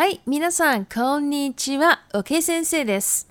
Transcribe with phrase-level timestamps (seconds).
[0.00, 2.00] はい、皆さん、こんにちは。
[2.14, 3.28] おけ先生です。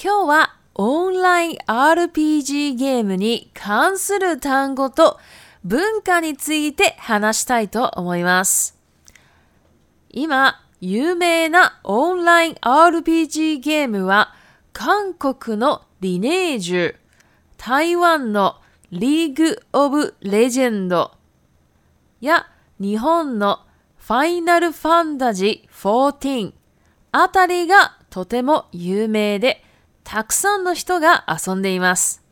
[0.00, 5.18] 今日はオンライン RPG ゲームに関する単語と
[5.64, 8.78] 文化について話したいと思います。
[10.12, 14.32] 今、有名なオンライン RPG ゲームは
[14.72, 16.94] 韓国のリネージュ、
[17.56, 18.60] 台湾の
[18.92, 21.10] リーグ・オブ・レジェンド
[22.20, 22.46] や
[22.78, 23.63] 日本の
[24.06, 26.52] ファイナルファンタジー14
[27.12, 29.64] あたりがとても有名で、
[30.04, 32.22] たくさんの人が遊んでいます。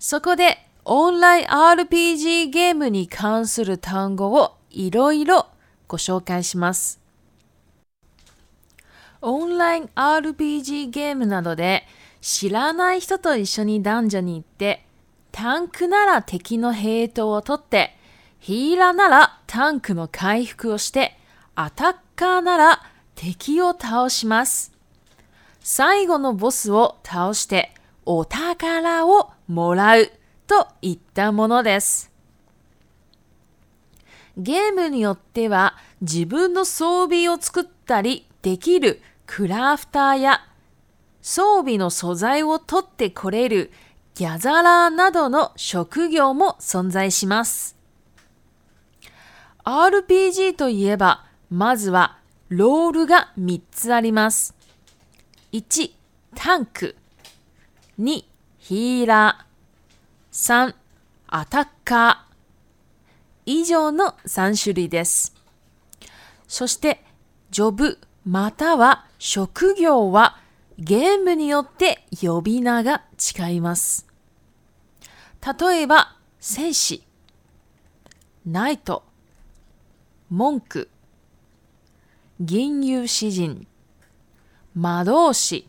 [0.00, 5.46] そこでオンライン RPG ゲームに関する単語をいろいろ
[5.86, 7.00] ご紹介します。
[9.20, 11.84] オンライン RPG ゲームなどで
[12.20, 14.84] 知らない人と一緒に男女に行って、
[15.30, 17.94] タンクなら敵のヘイトを取って、
[18.40, 21.18] ヒーラーならタンクの回復をして
[21.56, 22.82] アタッカーなら
[23.16, 24.70] 敵を倒します。
[25.58, 27.74] 最後のボスを倒して
[28.06, 30.08] お宝をもらう
[30.46, 32.12] といったものです。
[34.36, 40.46] ゲームによっては自分の装備を作ったりできるクラフターや
[41.22, 43.72] 装備の素材を取ってこれる
[44.14, 47.79] ギャザラーなどの職業も存在します。
[49.64, 54.54] RPG といえば、まずはロールが3つあります。
[55.52, 55.90] 1、
[56.34, 56.96] タンク。
[58.00, 58.24] 2、
[58.58, 60.70] ヒーラー。
[60.70, 60.74] 3、
[61.28, 62.32] アタッカー。
[63.46, 65.34] 以上の3種類です。
[66.46, 67.04] そして、
[67.50, 70.38] ジョブまたは職業は
[70.78, 73.02] ゲームによって呼び名が
[73.48, 74.06] 違います。
[75.60, 77.02] 例えば、戦士、
[78.46, 79.04] ナイト、
[80.30, 80.88] 文句
[82.40, 83.66] 銀融詩人
[84.76, 85.64] 魔導士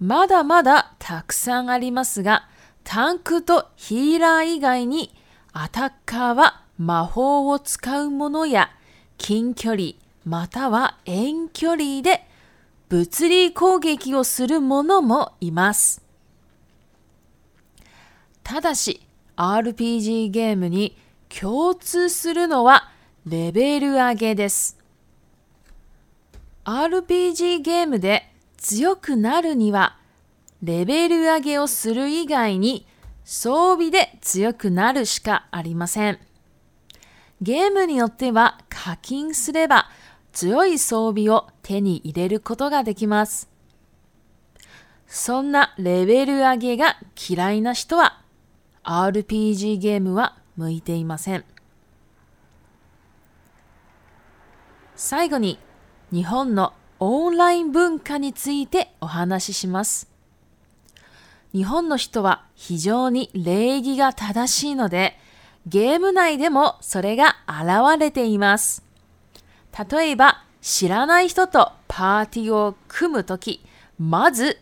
[0.00, 2.48] まだまだたくさんありますが
[2.84, 5.14] タンクとヒーラー以外に
[5.52, 8.70] アタッカーは魔法を使うものや
[9.18, 9.82] 近距離
[10.24, 12.22] または遠距離で
[12.88, 16.02] 物理攻撃をするものもいます。
[18.42, 19.02] ただし
[19.36, 20.96] RPG ゲームに
[21.30, 22.90] 共通するのは
[23.26, 24.78] レベル上げです。
[26.64, 28.24] RPG ゲームで
[28.56, 29.98] 強くなるには
[30.62, 32.86] レベル上げをする以外に
[33.24, 36.18] 装備で強くなるしかありません。
[37.42, 39.88] ゲームによっては課金すれば
[40.32, 43.48] 強い装備を手に入れることができます。
[45.06, 46.98] そんなレベル上げが
[47.30, 48.22] 嫌いな人は
[48.82, 51.44] RPG ゲームは向いていません
[54.96, 55.58] 最後に
[56.12, 60.08] 日本のオンライン文化についてお話しします
[61.52, 65.14] 日本の人は非常に礼儀が正しいので
[65.66, 68.82] ゲーム内でもそれが現れています
[69.90, 73.62] 例えば知らない人とパーティーを組むとき
[73.98, 74.58] まず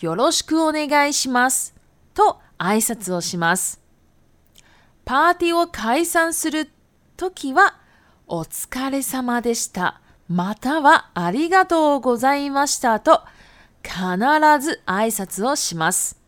[0.00, 1.74] よろしくお願いします
[2.14, 3.87] と挨拶をします
[5.08, 6.68] パーティーを解散する
[7.16, 7.78] ときは、
[8.26, 10.02] お疲れ様でした。
[10.28, 13.22] またはありがとうございましたと、
[13.82, 13.96] 必
[14.60, 16.20] ず挨拶をします。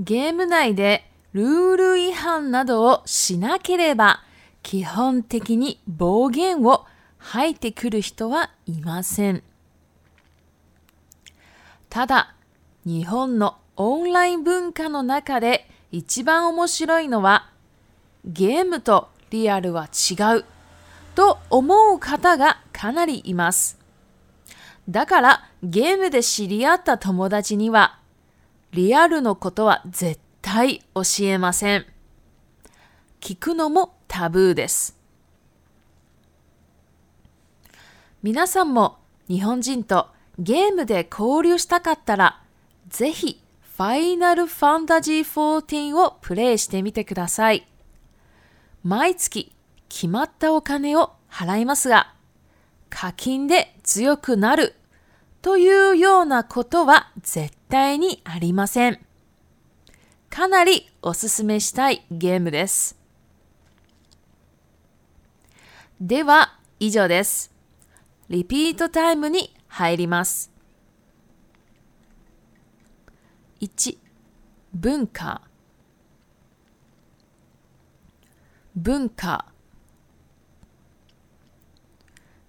[0.00, 4.18] ゲーム内でルール違反などをしなければ、
[4.64, 6.84] 基本的に暴言を
[7.18, 9.44] 吐いてくる人はいません。
[11.88, 12.34] ただ、
[12.84, 17.50] 日本のオンライン文化の中で一番面白いのは
[18.24, 20.44] ゲームとリアルは違う
[21.14, 23.78] と思う方がかなりいます。
[24.88, 28.00] だからゲームで知り合った友達には
[28.72, 31.86] リアルのことは絶対教えません。
[33.20, 34.98] 聞くのもタブーです。
[38.20, 38.98] 皆さんも
[39.28, 40.08] 日本人と
[40.40, 42.40] ゲームで交流したかったら
[42.88, 43.43] ぜひ
[43.76, 47.66] ファイナルファンタジー14をプレイしてみてください。
[48.84, 49.52] 毎月
[49.88, 52.14] 決まったお金を払いますが、
[52.88, 54.76] 課金で強くなる
[55.42, 59.00] というようなことは絶対にありません。
[60.30, 62.96] かなりおすすめしたいゲームです。
[66.00, 67.50] では以上です。
[68.28, 70.53] リピートタイムに入ります。
[73.66, 73.96] 1
[74.82, 75.40] 文化
[78.76, 79.54] 文化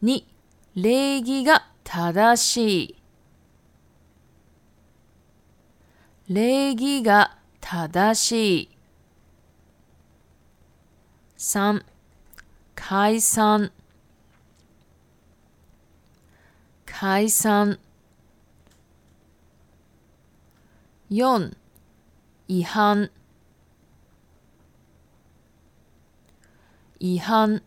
[0.03, 0.23] 2
[0.75, 2.95] 礼儀が正しい
[6.33, 8.69] 礼儀が正しい
[11.38, 11.81] 3
[12.75, 13.71] 解散
[16.85, 17.79] 解散
[21.10, 21.54] 4
[22.48, 23.12] 違反
[27.00, 27.62] 違反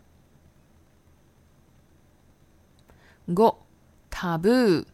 [3.28, 3.54] 5
[4.10, 4.86] タブー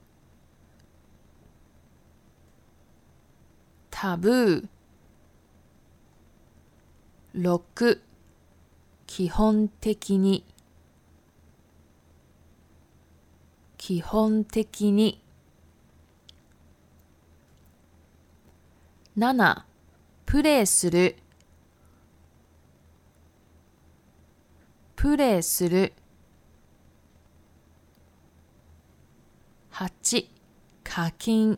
[3.90, 7.98] タブー6
[9.06, 10.44] 基本的に
[13.78, 15.23] 基本的に
[19.16, 19.62] 7
[20.26, 21.14] プレイする
[24.96, 25.92] プレイする
[29.72, 30.26] 8
[30.82, 31.56] 課金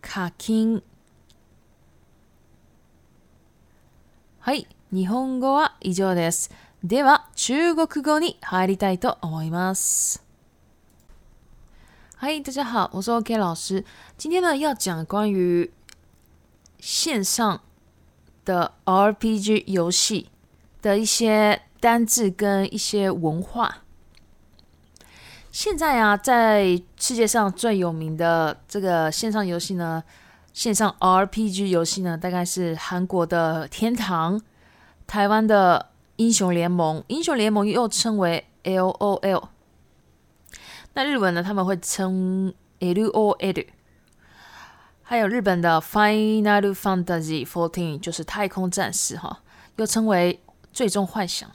[0.00, 0.82] 課金
[4.38, 6.50] はい日本語は以上です
[6.82, 10.24] では中国語に入りたいと思います
[12.20, 13.84] 嗨，大家好，我是 OK 老师。
[14.16, 15.70] 今天呢，要讲关于
[16.80, 17.60] 线上
[18.44, 20.28] 的 RPG 游戏
[20.82, 23.84] 的一些单字跟一些文化。
[25.52, 26.64] 现在啊，在
[26.98, 30.02] 世界上最有名的这个线上游戏呢，
[30.52, 34.36] 线上 RPG 游戏呢，大概是韩国的《天堂》，
[35.06, 39.50] 台湾的《英雄联盟》，英雄联盟又称为 LOL。
[40.98, 41.40] 那日文呢？
[41.44, 43.66] 他们会称 LOL，
[45.04, 49.38] 还有日本的 Final Fantasy Fourteen，就是太空战士哈，
[49.76, 50.40] 又称为
[50.72, 51.48] 最终幻想。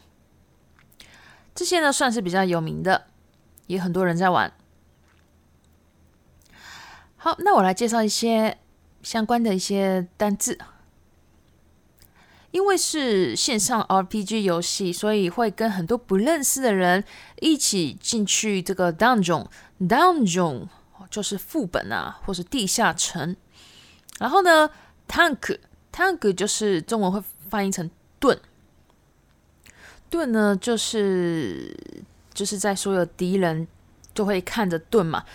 [1.54, 3.08] 这些呢算是比较有名的，
[3.68, 4.54] 也很多人在玩。
[7.18, 8.58] 好，那我来介绍一些
[9.02, 10.58] 相关的一些单字。
[12.54, 17.04] 因为是线上 RPG 游戏，所以会跟很多不认识的人
[17.42, 19.48] 一起进去这个 Dungeon。
[19.82, 20.68] Dungeon
[21.10, 23.36] 就是副本啊，或是地下城。
[24.20, 24.70] 然后呢
[25.08, 25.58] ，Tank
[25.92, 27.90] Tank 就是中文会翻译成
[28.20, 28.40] 盾。
[30.12, 31.76] 盾呢，就是
[32.36, 33.68] 就是在所有敌人
[34.14, 35.26] 就会看着盾嘛，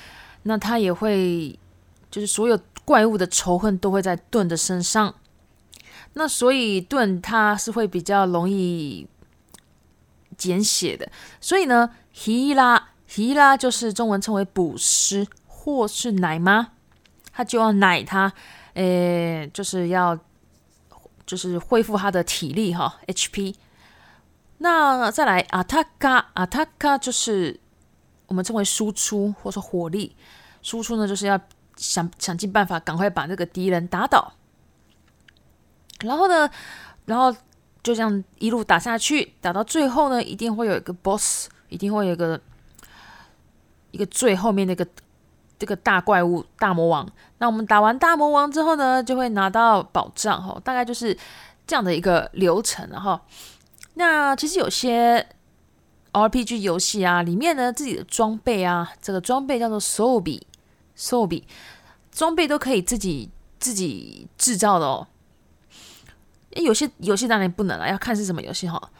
[0.44, 1.58] 那他也会
[2.12, 5.12] 就是所有怪物的仇恨都会在盾的身上。
[6.14, 9.06] 那所以盾它是会比较容易
[10.36, 11.10] 简写的，
[11.40, 16.68] 所以呢，希拉希拉就是中文称为补食或是奶妈，
[17.32, 18.32] 他就要奶他，
[18.74, 20.16] 诶，就是要
[21.26, 23.54] 就是恢复他的体力哈 HP。
[24.58, 27.58] 那再来阿塔卡阿塔卡就是
[28.26, 30.16] 我们称为输出或者说火力
[30.62, 31.38] 输出呢，就是要
[31.76, 34.37] 想想尽办法赶快把那个敌人打倒。
[36.04, 36.48] 然后呢，
[37.06, 37.32] 然后
[37.82, 42.38] 就这样一路打下去，打到最后呢，一定会有一个 boss，一定会有一个
[43.90, 44.86] 一个最后面那个
[45.58, 47.08] 这个大怪物大魔王。
[47.38, 51.16] 那我们打完大魔王之后呢，就会拿到宝藏哈，大概就是
[51.66, 53.20] 这样的一个流程哈。
[53.94, 55.26] 那其实有些
[56.12, 60.40] RPG 游戏啊，里面呢自己的装备啊，这个装备叫做 “sobi
[60.96, 61.42] sobi”，
[62.12, 65.08] 装备都可以自己自己制造的哦。
[66.62, 68.90] 有些游戏当然不能了，要看是什么游戏哈。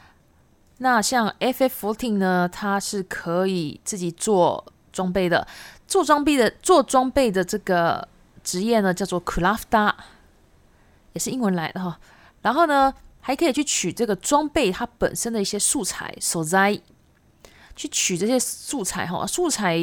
[0.78, 5.46] 那像《FF14》呢，它是可以自己做装备的，
[5.86, 8.08] 做装备的做装备的这个
[8.44, 9.94] 职业呢叫做 k r l a f d a
[11.14, 11.98] 也是英文来的哈。
[12.42, 16.80] 然后呢，还可以去取这个装备它本身的一些素材所在，
[17.74, 19.26] 去取这些素材哈。
[19.26, 19.76] 素材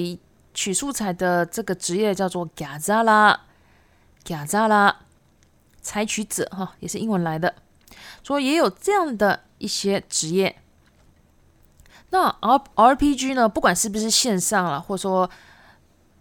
[0.53, 4.93] 取素材的这个职业叫做 Gazala，Gazala
[5.81, 7.53] 采取者哈，也是英文来的。
[8.23, 10.61] 说也有这样的一些职业。
[12.09, 13.49] 那 R R P G 呢？
[13.49, 15.29] 不管是不是线上了，或者说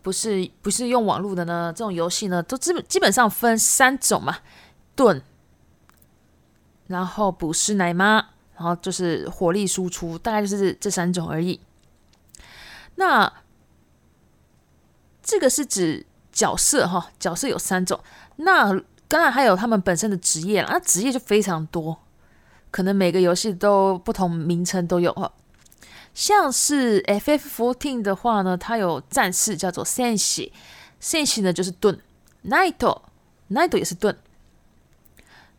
[0.02, 1.72] 不是不是用网络的呢？
[1.74, 4.38] 这种游戏呢，都基本基本上分三种嘛：
[4.96, 5.22] 盾，
[6.88, 8.14] 然后捕食奶妈，
[8.56, 11.60] 然后就是火力输出，大概就是这三种而已。
[12.96, 13.30] 那
[15.22, 17.10] 这个是指角色哈？
[17.18, 18.00] 角色有三种。
[18.36, 18.72] 那
[19.08, 21.96] 当然还有他们本身的职业啦，那职业就非常多，
[22.70, 25.30] 可能每个游戏都不同名称都有哈。
[26.14, 30.52] 像是《FF14》的话呢，它有战士叫做 s a g i
[31.00, 31.98] s a g i 呢就是盾
[32.46, 34.16] ，Knight，Knight 也是盾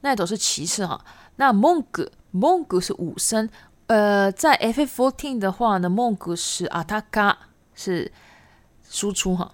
[0.02, 1.04] ，Knight 是骑士哈。
[1.36, 3.50] 那 Monge，Monge 是武僧，
[3.88, 7.36] 呃，在《FF14》的话呢，Monge 是 Attack
[7.76, 8.12] 是
[8.90, 9.52] 输出哈。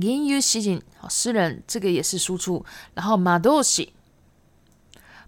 [0.00, 2.64] Genius 诗人，这个也是输出。
[2.94, 3.92] 然后马多西，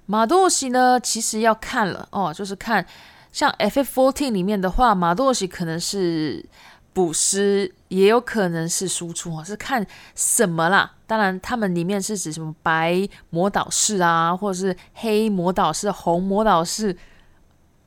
[0.06, 2.85] 马多西呢，其实要看了哦，就是看
[3.32, 6.44] 像 FF14 里面的话，马多西可能是
[6.92, 10.92] 补诗，也有可能是输出哦，是看什么啦？
[11.06, 16.96] 当然，他们里面是指什么白魔导士啊，或者是黑魔导士、红魔导士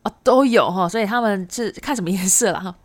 [0.03, 2.75] 啊，都有哈，所以他们是看什么颜色了哈。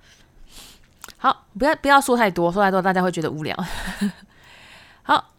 [1.24, 3.56] 好，不要不要说太多，说太多大家会觉得无聊。
[5.04, 5.30] 好，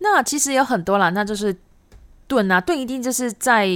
[0.00, 1.56] 那其实有很多啦，那就是
[2.26, 3.66] 盾啊，盾一定就是在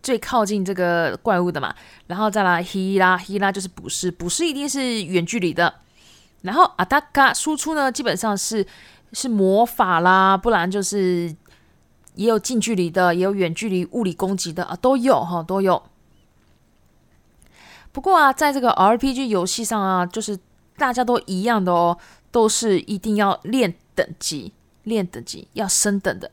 [0.00, 1.74] 最靠近这个怪物的嘛，
[2.06, 5.74] 然后再来希拉希拉就是捕食，捕食一定是远距离的。
[6.42, 8.64] 然后阿达卡输出呢，基本上是
[9.12, 11.24] 是魔法啦，不然就是
[12.14, 15.82] 也有近距离的，也有远距离物理攻击的啊，都有哈，都有。
[17.92, 20.38] 不过啊，在这个 RPG 游戏上啊，就是
[20.76, 21.96] 大家都一样的哦，
[22.30, 24.52] 都是一定要练等级，
[24.84, 26.30] 练等级要升等的。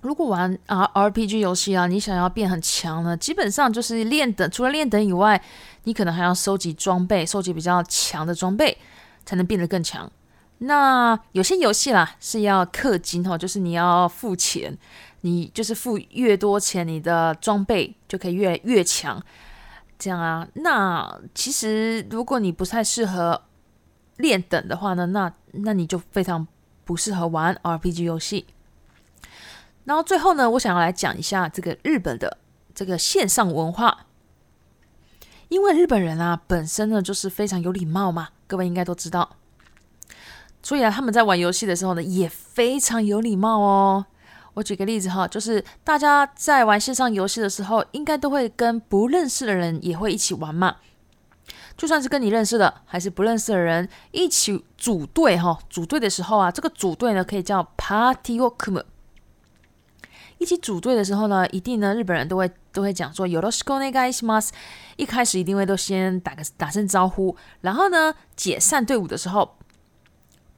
[0.00, 4.48] 如果玩 RPG 游戏啊，你想要变很强呢，基本上就是练等。
[4.50, 5.42] 除了练等以外，
[5.84, 8.78] 你可能还要收集装备，收集比较强的装备，
[9.26, 10.10] 才能变得更强。
[10.58, 14.78] 那有些游戏啦是要氪金哈，就是你要付钱。
[15.22, 19.22] 你就是付越多钱，你的装备就可以越来越强，
[19.98, 20.46] 这样啊。
[20.54, 23.42] 那其实如果你不太适合
[24.16, 26.46] 练等的话呢，那那你就非常
[26.84, 28.46] 不适合玩 RPG 游戏。
[29.84, 32.38] 然后最后呢，我想要来讲一下这个日本的
[32.74, 34.06] 这个线上文化，
[35.48, 39.36] 因为日本人啊本身呢就是非常有礼貌嘛，各位应该都知道，
[40.62, 44.06] 所以啊他们在玩游戏的时候呢也非常有礼貌哦。
[44.54, 50.76] 我举个例子哈，就是大家在玩线上游戏的时候，应该都会跟不认识的人也会一起玩嘛。
[51.76, 55.56] 就算是跟你认识的，还是不认识的人一起组队哈。
[55.70, 58.84] 组队的时候啊，这个组队呢可以叫 party 或 k u m
[60.38, 64.50] 一起组队的时候呢，一定呢日本人都会都会讲说 yurushikone g s mas。
[64.96, 69.58] 一开始一定会都先打个打声招呼，然后呢解散队伍的时候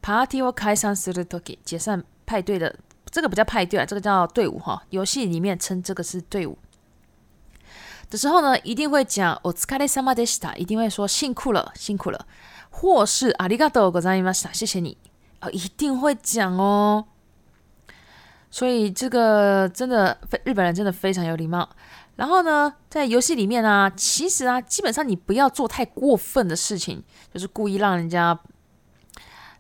[0.00, 2.74] ，party a を解散するとき，解散派对的。
[3.12, 4.82] 这个不叫派对啊，这个叫队伍哈。
[4.88, 6.56] 游戏里面称这个是队伍
[8.08, 12.26] 的时候呢，一定会讲 o t s u k a r 一定会说“辛苦了，辛苦了”，
[12.70, 14.96] 或是ありがとうございました”，谢谢你
[15.40, 17.04] 啊，一定会讲哦。
[18.50, 21.68] 所以这个真的，非日本人真的非常有礼貌。
[22.16, 27.02] 然后呢，在游戏里面啊，其实啊，基本上你不要做太过分的事情，
[27.32, 28.38] 就是故意让人家，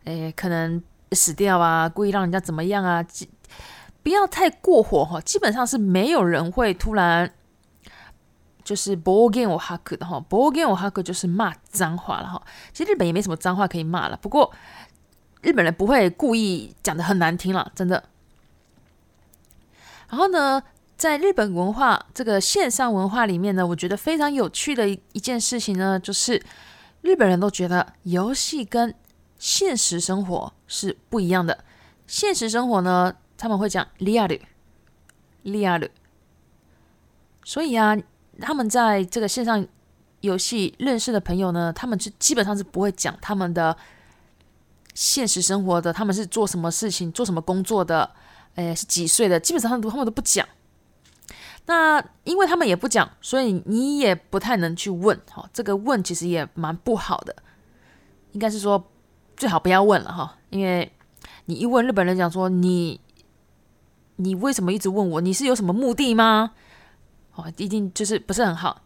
[0.04, 0.82] 哎，可能
[1.12, 3.02] 死掉啊，故意让人家怎么样啊。
[4.02, 7.32] 不要太过火哈，基本上是没有人会突然
[8.64, 12.42] 就是 bogin 我 h u 的哈，bogin 我 h u 就是骂脏话了哈。
[12.72, 14.52] 其实日本也没什么脏话可以骂了，不过
[15.42, 18.04] 日本人不会故意讲的很难听了，真的。
[20.08, 20.62] 然后呢，
[20.96, 26.42] 在日本文化这个线上文化里面呢，我觉得非常有趣的一件事情呢，就是
[27.02, 28.92] 日本人都觉得游戏跟
[29.38, 31.64] 现实生活是不一样的，
[32.08, 33.14] 现实生活呢。
[33.42, 34.38] 他们会讲利亚的，
[35.42, 35.90] 利亚的，
[37.44, 37.98] 所以啊，
[38.40, 39.66] 他们在这个线上
[40.20, 43.76] 游戏认识的朋友呢，他们是基本上是不会讲他们的
[44.94, 48.08] 现实生活的，他们是做什么事情、做什么工作的，
[48.54, 50.46] 哎，是几岁的，基本上都他们都不讲。
[51.66, 57.34] 那因为他们也不讲，所以你也不太能去问，哈，这个问其实也蛮不好的，
[58.30, 58.84] 应该是说
[59.36, 60.92] 最好不要问了，哈，因为
[61.46, 63.00] 你一问日本人讲说你。
[64.16, 65.20] 你为什么一直问我？
[65.20, 66.52] 你是有什么目的吗？
[67.34, 68.82] 哦，一定就是不是很好。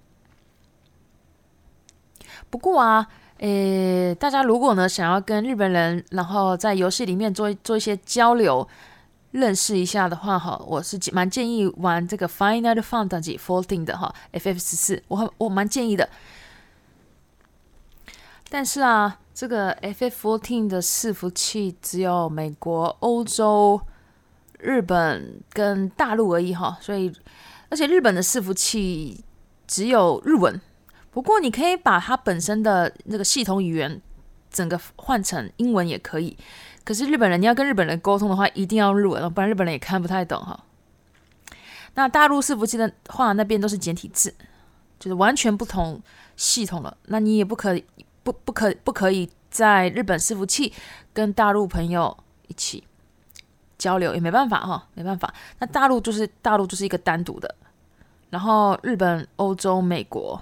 [2.48, 3.06] 不过啊，
[3.38, 8.66] 呃，大家如果呢想要跟日本人，然后在游戏里面做做一些交流、
[9.32, 16.08] 认识一下的话，哈，我是蛮建议玩这个《Final Fantasy Fourteen》的哈，FF 十四，我我蛮建议的。
[18.48, 23.80] 但是啊，这个 FF Fourteen》的伺服器只有美国、欧洲。
[24.66, 27.10] 日本跟大陆而已哈，所以
[27.68, 29.22] 而且日本的伺服器
[29.64, 30.60] 只有日文，
[31.12, 34.02] 不过你可以把它本身的那个系统语言
[34.50, 36.36] 整个换成英文也可以。
[36.82, 40.58] 可是日本人你要跟日本人沟通的话，一定要日文，不然日本人也看不太懂哈。
[41.94, 44.34] 那大陆伺服器的话，那边都是简体字，
[44.98, 46.02] 就是完全不同
[46.34, 46.96] 系统了。
[47.06, 47.84] 那你也不可以
[48.24, 50.72] 不不可不可以在日本伺服器
[51.14, 52.16] 跟大陆朋友
[52.48, 52.82] 一起。
[53.78, 55.32] 交流也没办法哈，没办法。
[55.58, 57.52] 那大陆就是大陆就是一个单独的，
[58.30, 60.40] 然后日本、欧洲、美国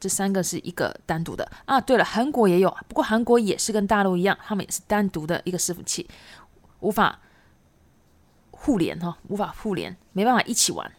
[0.00, 1.80] 这三个是一个单独的啊。
[1.80, 6.08] 对了，韩国也有，不过韩国也是跟大陆一样，他们也是单独的一个伺服器，
[6.80, 7.18] 无法
[8.52, 10.90] 互联哈，无法互联，没办法一起玩。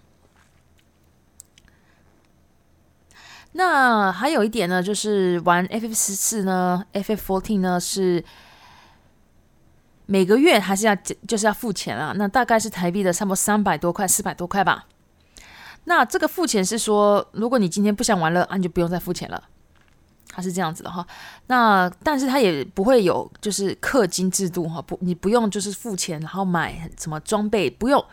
[3.53, 8.23] 那还有一点呢，就是玩 FF 十四呢，FF fourteen 呢是。
[10.09, 10.95] 每个月还是要
[11.27, 14.85] 就是要付钱啊，那大概是台币的差不多三百多块、四百多块吧。
[15.83, 19.41] 那这个付钱是说，如果你今天不想玩了，你就不用再付钱了，
[20.33, 21.05] 它是这样子的哈。
[21.47, 28.03] 那但是它也不会有就是氪金制度哈，不，你不用就是付钱然后买什么装备，不用。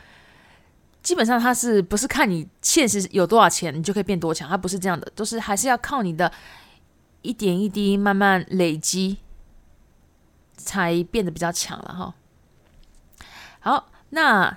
[1.00, 4.48] 基本上它是不是看你现实有多少钱，你就可以变多强？
[4.48, 6.32] 它不是这样的，都是还是要靠你的
[7.22, 9.18] 一点一滴慢慢累积。
[10.64, 12.14] 才变得比较强了哈。
[13.61, 14.50] 好，那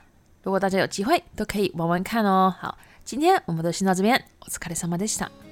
[0.43, 2.53] 如果大家有机会，都可以玩玩看哦。
[2.59, 4.17] 好，今天我们都先到这边。
[4.41, 5.46] お疲れ様でした。